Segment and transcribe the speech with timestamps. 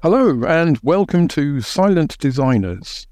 [0.00, 3.08] Hello, and welcome to Silent Designers,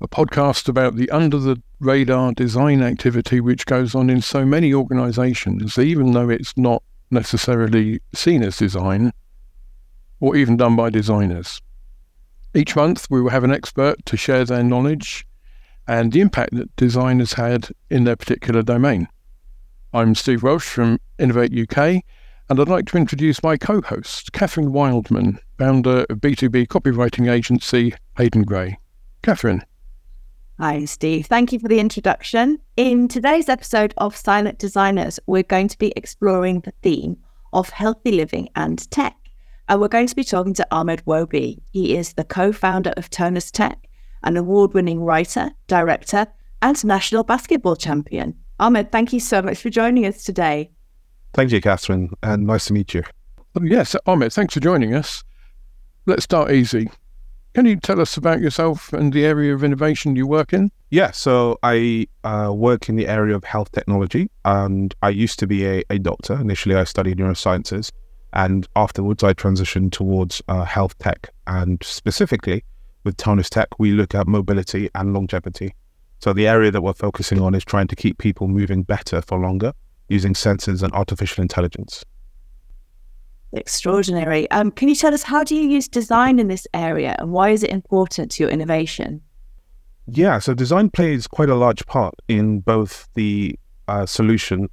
[0.00, 4.72] a podcast about the under the radar design activity which goes on in so many
[4.72, 9.12] organizations, even though it's not necessarily seen as design
[10.20, 11.60] or even done by designers.
[12.54, 15.26] Each month, we will have an expert to share their knowledge
[15.86, 19.06] and the impact that design has had in their particular domain.
[19.92, 22.02] I'm Steve Welch from Innovate UK
[22.48, 27.94] and I'd like to introduce my co host, Catherine Wildman, founder of B2B copywriting agency
[28.16, 28.78] Hayden Gray.
[29.22, 29.64] Catherine.
[30.58, 31.26] Hi, Steve.
[31.26, 32.58] Thank you for the introduction.
[32.76, 37.16] In today's episode of Silent Designers, we're going to be exploring the theme
[37.52, 39.16] of healthy living and tech.
[39.68, 41.58] And we're going to be talking to Ahmed Wobi.
[41.70, 43.88] He is the co founder of Tonus Tech,
[44.22, 46.26] an award winning writer, director,
[46.60, 48.34] and national basketball champion.
[48.60, 50.70] Ahmed, thank you so much for joining us today.
[51.34, 53.04] Thank you, Catherine, and nice to meet you.
[53.60, 55.24] Yes, Ahmed, thanks for joining us.
[56.04, 56.90] Let's start easy.
[57.54, 60.70] Can you tell us about yourself and the area of innovation you work in?
[60.90, 65.46] Yeah, so I uh, work in the area of health technology, and I used to
[65.46, 66.34] be a, a, doctor.
[66.34, 67.90] Initially, I studied neurosciences,
[68.32, 71.30] and afterwards, I transitioned towards uh, health tech.
[71.46, 72.64] And specifically,
[73.04, 75.74] with Tonus Tech, we look at mobility and longevity.
[76.20, 79.38] So, the area that we're focusing on is trying to keep people moving better for
[79.38, 79.72] longer
[80.08, 82.04] using sensors and artificial intelligence.
[83.52, 84.50] Extraordinary.
[84.50, 87.50] Um, can you tell us how do you use design in this area and why
[87.50, 89.20] is it important to your innovation?
[90.06, 94.68] Yeah, so design plays quite a large part in both the uh, solution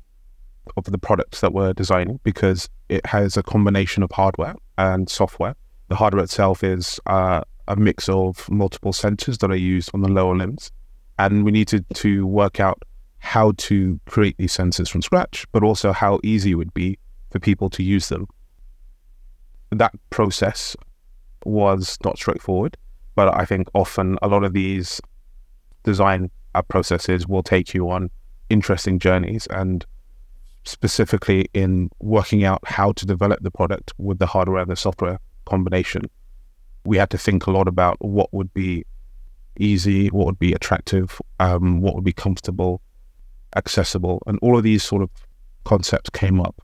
[0.77, 5.55] of the products that we're designing because it has a combination of hardware and software.
[5.89, 10.09] The hardware itself is uh, a mix of multiple sensors that are used on the
[10.09, 10.71] lower limbs,
[11.17, 12.81] and we needed to work out
[13.29, 16.97] how to create these sensors from scratch, but also how easy it would be
[17.29, 18.27] for people to use them.
[19.69, 20.75] That process
[21.45, 22.75] was not straightforward,
[23.13, 24.99] but I think often a lot of these
[25.83, 26.31] design
[26.69, 28.09] processes will take you on
[28.49, 29.85] interesting journeys and
[30.63, 35.19] specifically in working out how to develop the product with the hardware and the software
[35.45, 36.09] combination.
[36.83, 38.85] We had to think a lot about what would be
[39.59, 42.81] easy, what would be attractive, um, what would be comfortable,
[43.55, 45.09] accessible, and all of these sort of
[45.63, 46.61] concepts came up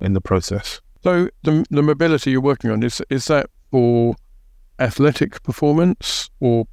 [0.00, 0.80] in the process.
[1.02, 4.14] So the the mobility you're working on is is that for
[4.78, 6.66] athletic performance or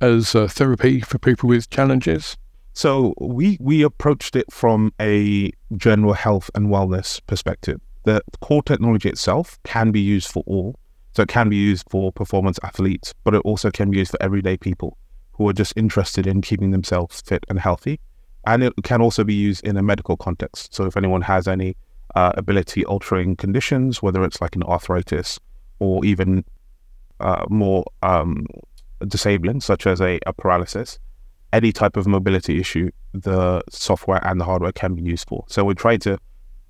[0.00, 2.36] as a therapy for people with challenges?
[2.72, 7.80] So we we approached it from a general health and wellness perspective.
[8.04, 10.76] The core technology itself can be used for all.
[11.12, 14.22] So it can be used for performance athletes, but it also can be used for
[14.22, 14.96] everyday people
[15.32, 17.98] who are just interested in keeping themselves fit and healthy
[18.46, 20.74] and it can also be used in a medical context.
[20.74, 21.76] So if anyone has any
[22.14, 25.38] uh, ability altering conditions, whether it's like an arthritis
[25.78, 26.44] or even
[27.20, 28.46] uh, more um,
[29.06, 30.98] disabling, such as a, a, paralysis,
[31.52, 35.44] any type of mobility issue, the software and the hardware can be used for.
[35.48, 36.18] So we try to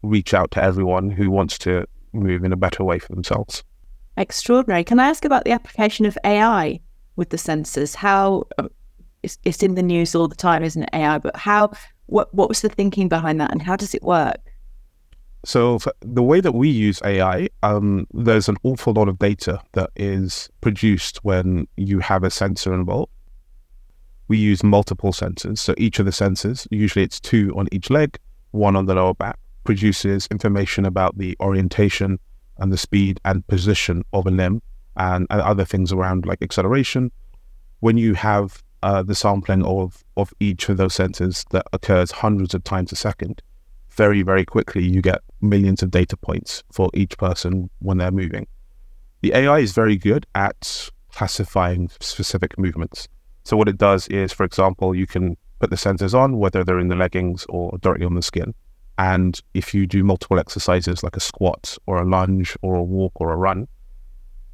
[0.02, 3.62] reach out to everyone who wants to move in a better way for themselves.
[4.16, 4.84] Extraordinary.
[4.84, 6.80] Can I ask about the application of AI
[7.16, 7.94] with the sensors?
[7.94, 8.46] How
[9.22, 10.90] it's, it's in the news all the time, isn't it?
[10.92, 11.72] AI, but how?
[12.06, 14.40] What what was the thinking behind that, and how does it work?
[15.44, 19.90] So the way that we use AI, um, there's an awful lot of data that
[19.96, 23.12] is produced when you have a sensor involved.
[24.28, 25.58] We use multiple sensors.
[25.58, 28.18] So each of the sensors, usually it's two on each leg,
[28.50, 32.18] one on the lower back, produces information about the orientation
[32.58, 34.60] and the speed and position of a limb
[34.96, 37.10] and, and other things around like acceleration.
[37.80, 42.54] When you have uh, the sampling of, of each of those sensors that occurs hundreds
[42.54, 43.42] of times a second,
[43.90, 48.46] very, very quickly you get millions of data points for each person when they're moving.
[49.22, 53.08] The AI is very good at classifying specific movements.
[53.44, 56.78] So, what it does is, for example, you can put the sensors on, whether they're
[56.78, 58.54] in the leggings or directly on the skin.
[58.98, 63.12] And if you do multiple exercises like a squat or a lunge or a walk
[63.16, 63.66] or a run,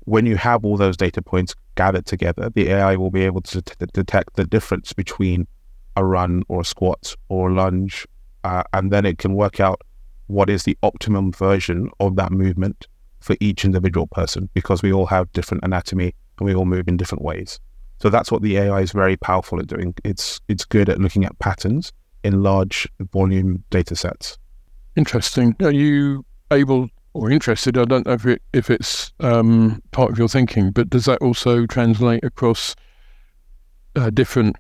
[0.07, 3.61] when you have all those data points gathered together, the AI will be able to
[3.61, 5.47] t- detect the difference between
[5.97, 8.07] a run or a squat or a lunge,
[8.45, 9.83] uh, and then it can work out
[10.29, 12.87] what is the optimum version of that movement
[13.21, 16.97] for each individual person because we all have different anatomy and we all move in
[16.97, 17.59] different ways.
[18.01, 19.95] So that's what the AI is very powerful at doing.
[20.05, 21.93] It's it's good at looking at patterns
[22.23, 24.39] in large volume data sets.
[24.97, 25.57] Interesting.
[25.61, 27.79] Are you able or interested.
[27.79, 31.21] I don't know if it if it's um, part of your thinking, but does that
[31.23, 32.77] also translate across
[33.95, 34.57] uh, different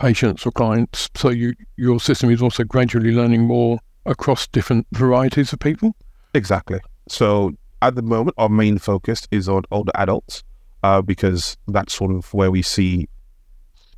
[0.00, 1.08] patients or clients?
[1.14, 5.94] So you your system is also gradually learning more across different varieties of people.
[6.34, 6.80] Exactly.
[7.08, 7.52] So
[7.82, 10.42] at the moment, our main focus is on older adults
[10.82, 13.08] uh, because that's sort of where we see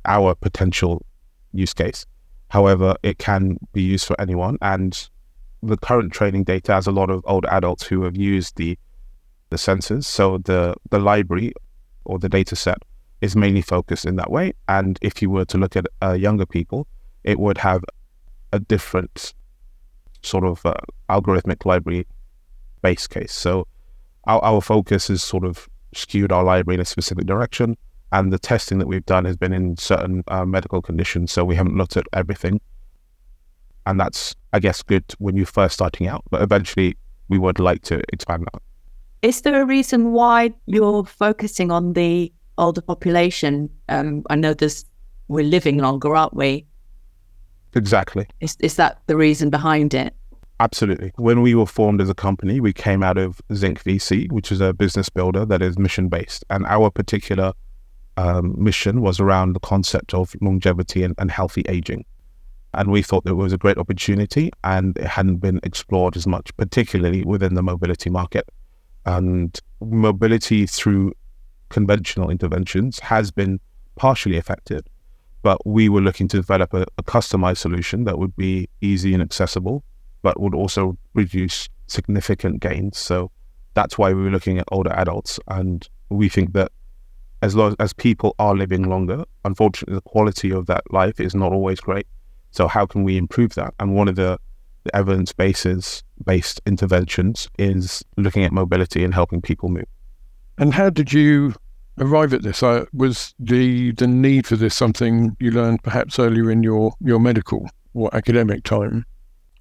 [0.05, 1.05] our potential
[1.53, 2.05] use case.
[2.49, 5.09] However, it can be used for anyone, and
[5.65, 8.77] the current training data has a lot of older adults who have used the
[9.49, 10.05] the sensors.
[10.05, 11.53] So the the library
[12.05, 12.77] or the data set
[13.21, 14.53] is mainly focused in that way.
[14.67, 16.87] And if you were to look at uh, younger people,
[17.23, 17.83] it would have
[18.51, 19.33] a different
[20.21, 20.73] sort of uh,
[21.09, 22.05] algorithmic library
[22.81, 23.33] base case.
[23.33, 23.67] So
[24.25, 27.77] our, our focus is sort of skewed our library in a specific direction.
[28.11, 31.31] And the testing that we've done has been in certain uh, medical conditions.
[31.31, 32.61] So we haven't looked at everything.
[33.85, 36.23] And that's, I guess, good when you're first starting out.
[36.29, 36.97] But eventually,
[37.29, 38.61] we would like to expand that.
[39.21, 43.69] Is there a reason why you're focusing on the older population?
[43.89, 44.85] Um, I know there's
[45.27, 46.65] we're living longer, aren't we?
[47.73, 48.27] Exactly.
[48.39, 50.13] Is is that the reason behind it?
[50.59, 51.11] Absolutely.
[51.17, 54.61] When we were formed as a company, we came out of Zinc VC, which is
[54.61, 56.45] a business builder that is mission based.
[56.49, 57.51] And our particular
[58.15, 62.05] um, mission was around the concept of longevity and, and healthy aging.
[62.75, 66.27] And we thought that it was a great opportunity and it hadn't been explored as
[66.27, 68.47] much, particularly within the mobility market.
[69.05, 71.13] And mobility through
[71.69, 73.59] conventional interventions has been
[73.95, 74.81] partially effective,
[75.41, 79.21] but we were looking to develop a, a customized solution that would be easy and
[79.21, 79.83] accessible
[80.25, 82.97] but would also produce significant gains.
[82.97, 83.29] So
[83.75, 85.39] that's why we were looking at older adults.
[85.47, 86.71] And we think that
[87.43, 91.53] as long as people are living longer, unfortunately, the quality of that life is not
[91.53, 92.07] always great.
[92.55, 93.73] So how can we improve that?
[93.79, 94.39] And one of the,
[94.85, 99.87] the evidence bases based interventions is looking at mobility and helping people move.
[100.57, 101.53] And how did you
[101.99, 102.63] arrive at this?
[102.63, 107.19] Uh, was the the need for this something you learned perhaps earlier in your your
[107.19, 109.05] medical or academic time?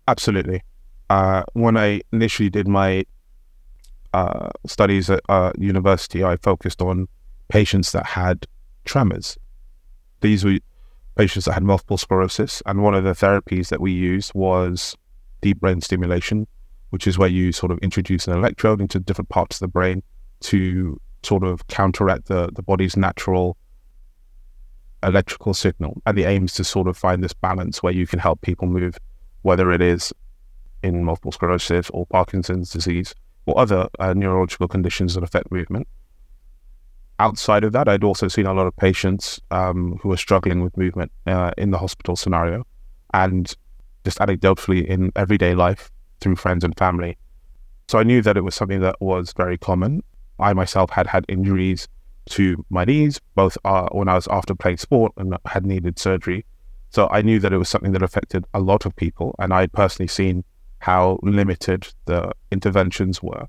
[0.07, 0.63] Absolutely.
[1.11, 3.05] Uh, when I initially did my
[4.13, 7.09] uh, studies at uh, university, I focused on
[7.49, 8.47] patients that had
[8.85, 9.37] tremors.
[10.21, 10.59] These were
[11.17, 14.97] patients that had multiple sclerosis, and one of the therapies that we used was
[15.41, 16.47] deep brain stimulation,
[16.91, 20.03] which is where you sort of introduce an electrode into different parts of the brain
[20.41, 23.57] to sort of counteract the, the body's natural
[25.03, 26.01] electrical signal.
[26.07, 28.67] And the aim is to sort of find this balance where you can help people
[28.67, 28.99] move
[29.43, 30.13] whether it is
[30.83, 33.15] in multiple sclerosis or Parkinson's disease
[33.47, 35.87] or other uh, neurological conditions that affect movement.
[37.19, 40.77] Outside of that, I'd also seen a lot of patients um, who were struggling with
[40.77, 42.67] movement uh, in the hospital scenario
[43.13, 43.55] and
[44.05, 45.91] just anecdotally in everyday life
[46.21, 47.17] through friends and family.
[47.89, 50.03] So I knew that it was something that was very common.
[50.39, 51.87] I myself had had injuries
[52.31, 56.45] to my knees, both uh, when I was after playing sport and had needed surgery
[56.95, 59.73] so I knew that it was something that affected a lot of people, and I'd
[59.73, 60.45] personally seen
[60.79, 63.49] how limited the interventions were.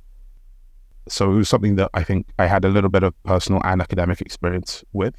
[1.08, 3.82] So it was something that I think I had a little bit of personal and
[3.82, 5.16] academic experience with.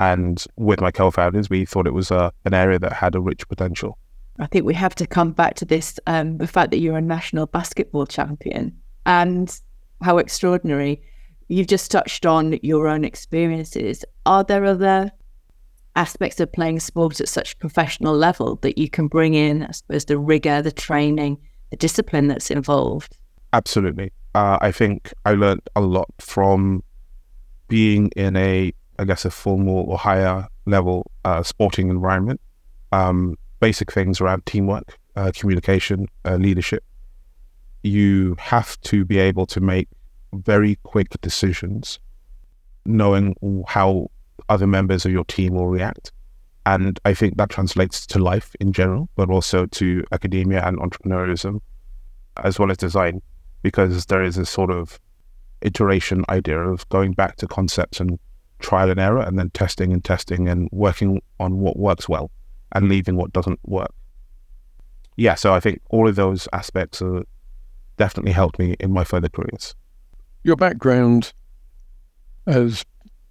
[0.00, 3.14] And with my co founders, we thought it was a, uh, an area that had
[3.14, 3.98] a rich potential.
[4.38, 7.02] I think we have to come back to this um, the fact that you're a
[7.02, 8.76] national basketball champion
[9.06, 9.60] and
[10.02, 11.02] how extraordinary.
[11.48, 14.04] You've just touched on your own experiences.
[14.24, 15.12] Are there other
[15.96, 19.72] aspects of playing sport at such a professional level that you can bring in, I
[19.72, 21.38] suppose, the rigor, the training,
[21.70, 23.16] the discipline that's involved.
[23.52, 24.12] Absolutely.
[24.34, 26.82] Uh, I think I learned a lot from
[27.68, 32.40] being in a, I guess, a formal or higher level uh, sporting environment.
[32.92, 36.84] Um, basic things around teamwork, uh, communication, uh, leadership.
[37.82, 39.88] You have to be able to make
[40.32, 41.98] very quick decisions,
[42.84, 43.36] knowing
[43.68, 44.10] how
[44.48, 46.12] other members of your team will react.
[46.64, 51.60] And I think that translates to life in general, but also to academia and entrepreneurship,
[52.42, 53.20] as well as design,
[53.62, 55.00] because there is a sort of
[55.60, 58.18] iteration idea of going back to concepts and
[58.58, 62.30] trial and error and then testing and testing and working on what works well
[62.72, 63.92] and leaving what doesn't work.
[65.16, 67.24] Yeah, so I think all of those aspects are
[67.96, 69.74] definitely helped me in my further careers.
[70.42, 71.32] Your background
[72.46, 72.84] as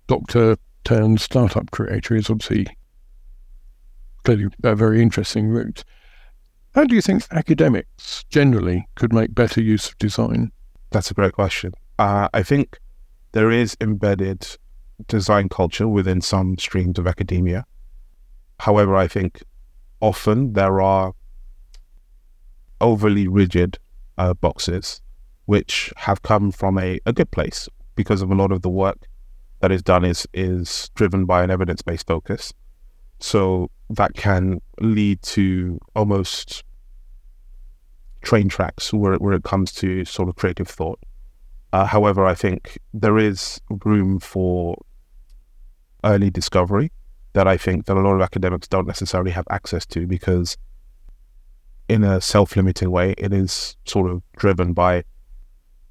[0.08, 2.68] Dr turned startup creator is obviously
[4.24, 5.84] clearly a very interesting route.
[6.74, 10.52] How do you think academics generally could make better use of design?
[10.92, 11.74] That's a great question.
[12.00, 12.80] Uh, I think
[13.34, 14.48] there is embedded
[15.08, 17.66] design culture within some streams of academia.
[18.60, 19.44] However, I think
[20.00, 21.14] often there are
[22.80, 23.78] overly rigid
[24.18, 25.02] uh, boxes
[25.46, 29.08] which have come from a, a good place because of a lot of the work
[29.60, 32.54] that is done is is driven by an evidence based focus.
[33.20, 36.64] So that can lead to almost
[38.22, 41.00] train tracks where where it comes to sort of creative thought.
[41.74, 44.76] Uh, however, I think there is room for
[46.04, 46.92] early discovery
[47.34, 50.58] that I think that a lot of academics don't necessarily have access to because
[51.88, 55.04] in a self-limiting way, it is sort of driven by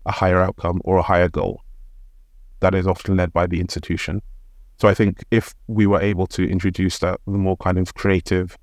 [0.07, 1.63] a higher outcome or a higher goal
[2.61, 4.21] that is often led by the institution.
[4.81, 8.57] So I think if we were able to introduce that the more kind of creative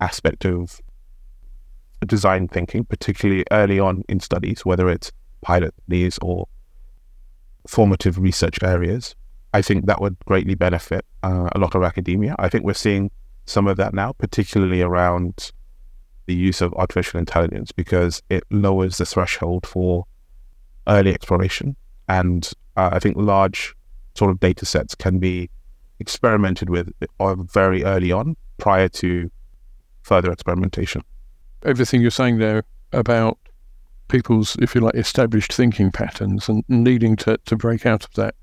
[0.00, 0.80] aspect of
[2.06, 6.46] design thinking, particularly early on in studies, whether it's pilot studies or
[7.66, 9.16] formative research areas,
[9.54, 12.36] I think that would greatly benefit uh, a lot of academia.
[12.38, 13.10] I think we're seeing
[13.46, 15.50] some of that now, particularly around
[16.26, 20.04] the use of artificial intelligence, because it lowers the threshold for
[20.86, 21.74] early exploration.
[22.08, 23.74] And uh, I think large
[24.14, 25.50] sort of data sets can be
[25.98, 29.30] experimented with uh, very early on prior to
[30.02, 31.02] further experimentation.
[31.64, 33.38] Everything you're saying there about
[34.08, 38.34] people's, if you like, established thinking patterns and needing to, to break out of that,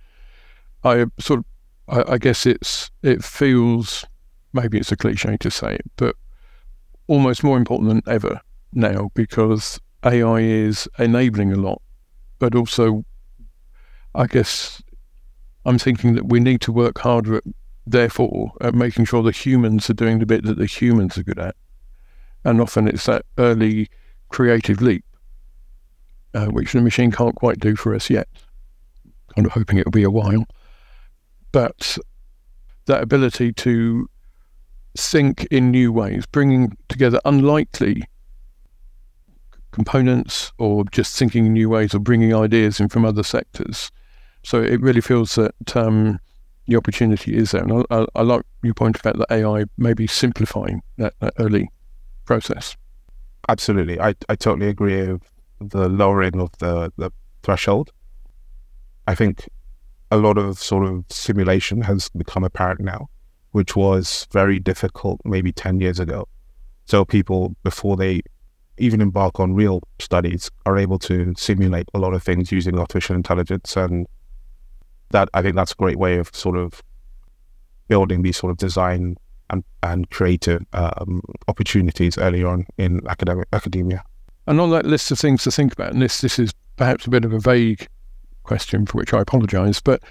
[0.83, 1.45] I sort of,
[1.87, 4.05] I, I guess it's, it feels,
[4.51, 6.15] maybe it's a cliche to say it, but
[7.07, 8.41] almost more important than ever
[8.73, 11.81] now because AI is enabling a lot,
[12.39, 13.05] but also,
[14.15, 14.82] I guess
[15.65, 17.43] I'm thinking that we need to work harder at,
[17.85, 21.39] therefore, at making sure the humans are doing the bit that the humans are good
[21.39, 21.55] at.
[22.43, 23.89] And often it's that early
[24.29, 25.05] creative leap,
[26.33, 28.27] uh, which the machine can't quite do for us yet.
[29.35, 30.45] Kind of hoping it'll be a while.
[31.51, 31.97] But
[32.85, 34.09] that ability to
[34.97, 38.03] think in new ways, bringing together unlikely
[39.71, 43.91] components or just thinking in new ways or bringing ideas in from other sectors
[44.43, 46.19] so it really feels that um,
[46.67, 47.63] the opportunity is there.
[47.63, 51.69] And I, I, like your point about the AI maybe simplifying that, that early
[52.25, 52.75] process.
[53.49, 53.99] Absolutely.
[53.99, 55.21] I, I totally agree with
[55.59, 57.91] the lowering of the, the threshold.
[59.07, 59.47] I think
[60.11, 63.09] a lot of sort of simulation has become apparent now,
[63.51, 66.27] which was very difficult maybe 10 years ago.
[66.85, 68.21] So people, before they
[68.77, 73.15] even embark on real studies, are able to simulate a lot of things using artificial
[73.15, 74.07] intelligence and
[75.11, 76.81] that I think that's a great way of sort of
[77.87, 79.17] building these sort of design
[79.49, 84.03] and, and creative um, opportunities early on in academic academia.
[84.47, 87.09] And on that list of things to think about, and this this is perhaps a
[87.09, 87.87] bit of a vague
[88.43, 90.01] question for which I apologise, but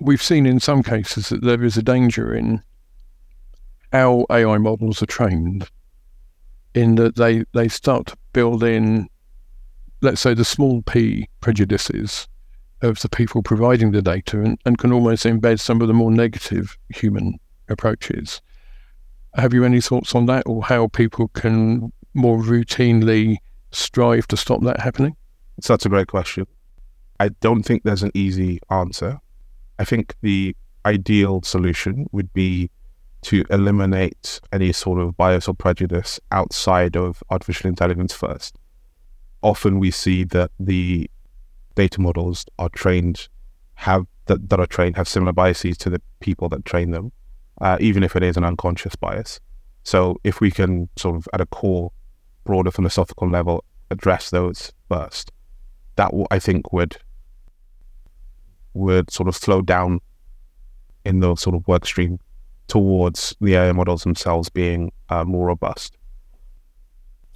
[0.00, 2.62] we've seen in some cases that there is a danger in
[3.92, 5.68] how AI models are trained,
[6.74, 9.08] in that they they start to build in,
[10.00, 12.26] let's say, the small p prejudices
[12.82, 16.10] of the people providing the data and, and can almost embed some of the more
[16.10, 18.40] negative human approaches.
[19.34, 23.36] Have you any thoughts on that or how people can more routinely
[23.70, 25.16] strive to stop that happening?
[25.66, 26.46] That's a great question.
[27.18, 29.18] I don't think there's an easy answer.
[29.78, 30.54] I think the
[30.84, 32.70] ideal solution would be
[33.22, 38.56] to eliminate any sort of bias or prejudice outside of artificial intelligence first.
[39.42, 41.10] Often we see that the
[41.76, 43.28] data models are trained
[43.74, 47.12] have that, that are trained have similar biases to the people that train them,
[47.60, 49.38] uh, even if it is an unconscious bias.
[49.84, 51.92] So if we can sort of at a core,
[52.42, 55.30] broader philosophical level address those first,
[55.94, 56.96] that I think would
[58.74, 60.00] would sort of slow down
[61.04, 62.18] in the sort of work stream
[62.66, 65.96] towards the AI models themselves being uh, more robust.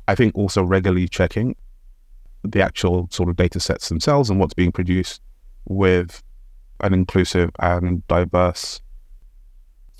[0.08, 1.54] I think also regularly checking
[2.42, 5.20] the actual sort of data sets themselves and what's being produced
[5.66, 6.22] with
[6.80, 8.80] an inclusive and diverse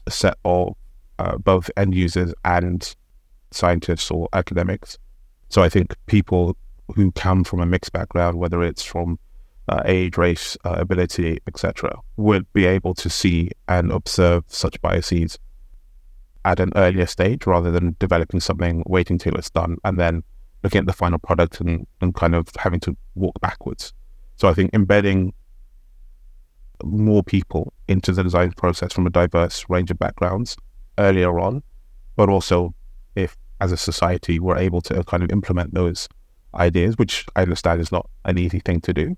[0.09, 0.75] set of
[1.19, 2.97] uh, both end users and
[3.51, 4.99] scientists or academics.
[5.49, 6.57] So I think people
[6.95, 9.19] who come from a mixed background, whether it's from
[9.69, 15.39] uh, age, race, uh, ability, etc., would be able to see and observe such biases
[16.45, 20.23] at an earlier stage rather than developing something, waiting till it's done, and then
[20.63, 23.93] looking at the final product and, and kind of having to walk backwards.
[24.37, 25.33] So I think embedding
[26.83, 30.57] more people into the design process from a diverse range of backgrounds
[30.99, 31.63] earlier on,
[32.17, 32.75] but also
[33.17, 36.09] if as a society we're able to kind of implement those
[36.55, 39.17] ideas, which I understand is not an easy thing to do.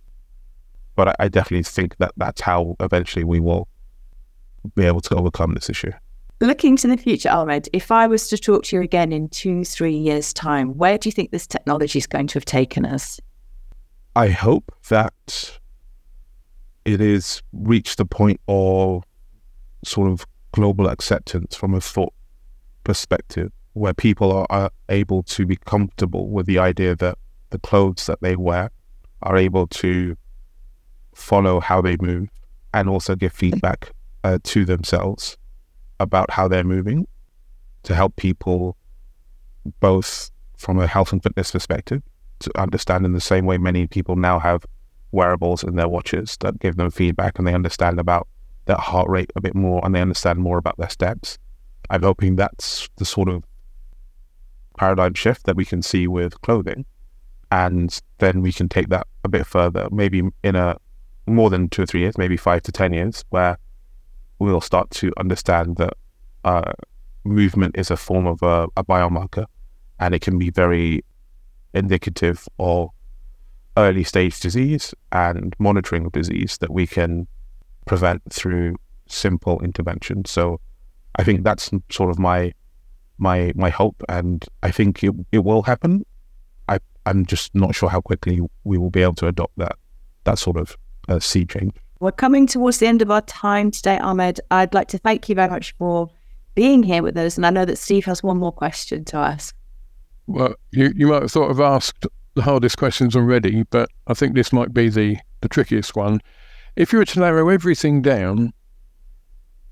[0.94, 3.68] But I, I definitely think that that's how eventually we will
[4.75, 5.92] be able to overcome this issue.
[6.42, 9.62] Looking to the future, Ahmed, if I was to talk to you again in two,
[9.62, 13.20] three years' time, where do you think this technology is going to have taken us?
[14.16, 15.61] I hope that
[16.84, 19.04] it has reached the point of
[19.84, 22.12] sort of global acceptance from a thought
[22.82, 27.18] perspective where people are, are able to be comfortable with the idea that
[27.50, 28.72] the clothes that they wear
[29.22, 30.16] are able to
[31.14, 32.28] follow how they move
[32.75, 33.92] and also give feedback
[34.25, 35.38] uh, to themselves
[36.00, 37.06] about how they're moving
[37.84, 38.76] to help people
[39.80, 42.02] both from a health and fitness perspective
[42.40, 44.64] to understand in the same way many people now have
[45.12, 48.26] wearables in their watches that give them feedback and they understand about
[48.64, 51.38] their heart rate a bit more and they understand more about their steps.
[51.90, 53.44] I'm hoping that's the sort of
[54.78, 56.84] paradigm shift that we can see with clothing.
[57.50, 60.76] And then we can take that a bit further, maybe in a
[61.26, 63.58] more than two or three years, maybe five to 10 years, where
[64.42, 65.94] we'll start to understand that
[66.44, 66.72] uh,
[67.25, 69.46] movement is a form of a, a biomarker
[70.00, 71.04] and it can be very
[71.75, 72.90] indicative of
[73.76, 77.26] early stage disease and monitoring of disease that we can
[77.87, 80.25] prevent through simple intervention.
[80.25, 80.61] So
[81.16, 82.52] I think that's sort of my
[83.18, 86.04] my my hope, and I think it, it will happen.
[86.68, 89.76] I I'm just not sure how quickly we will be able to adopt that
[90.25, 90.76] that sort of
[91.08, 91.75] uh, sea change.
[92.02, 94.40] We're coming towards the end of our time today, Ahmed.
[94.50, 96.11] I'd like to thank you very much for
[96.56, 99.54] being here with us, and I know that Steve has one more question to ask.
[100.26, 102.04] Well, you, you might have sort of asked
[102.35, 106.21] the hardest questions already, but I think this might be the, the trickiest one.
[106.75, 108.52] If you were to narrow everything down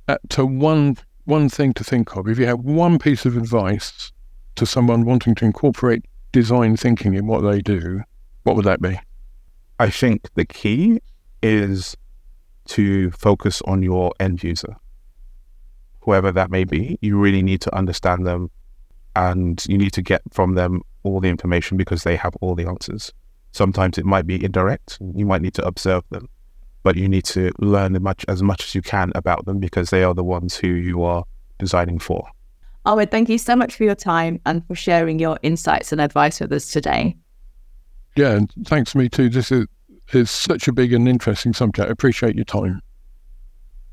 [0.06, 4.12] at, to one one thing to think of, if you have one piece of advice
[4.54, 8.02] to someone wanting to incorporate design thinking in what they do,
[8.44, 9.00] what would that be?
[9.80, 11.00] I think the key
[11.42, 11.96] is
[12.66, 14.76] to focus on your end user,
[16.00, 16.98] whoever that may be.
[17.00, 18.50] You really need to understand them
[19.16, 22.66] and you need to get from them all the information because they have all the
[22.66, 23.12] answers.
[23.52, 24.98] Sometimes it might be indirect.
[25.14, 26.28] You might need to observe them,
[26.82, 29.90] but you need to learn as much as much as you can about them because
[29.90, 31.24] they are the ones who you are
[31.58, 32.28] designing for.
[32.86, 36.40] Ahmed, thank you so much for your time and for sharing your insights and advice
[36.40, 37.16] with us today.
[38.16, 39.28] Yeah, and thanks me too.
[39.28, 39.66] This is,
[40.14, 41.88] is such a big and interesting subject.
[41.88, 42.80] I appreciate your time.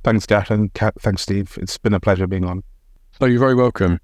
[0.04, 1.58] Thanks, Cath, and thanks, Steve.
[1.62, 2.64] It's been a pleasure being on.
[3.20, 4.00] So you're very welcome.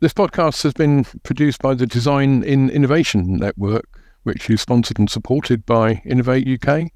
[0.00, 3.86] This podcast has been produced by the Design in Innovation Network,
[4.22, 6.88] which is sponsored and supported by Innovate UK.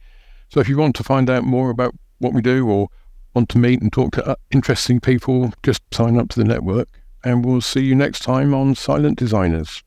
[0.51, 2.89] So if you want to find out more about what we do or
[3.35, 6.89] want to meet and talk to uh, interesting people, just sign up to the network.
[7.25, 9.83] And we'll see you next time on Silent Designers.